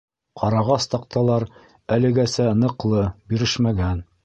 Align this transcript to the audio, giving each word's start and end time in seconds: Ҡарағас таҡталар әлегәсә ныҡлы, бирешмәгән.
Ҡарағас 0.43 0.87
таҡталар 0.93 1.45
әлегәсә 1.97 2.49
ныҡлы, 2.65 3.05
бирешмәгән. 3.35 4.05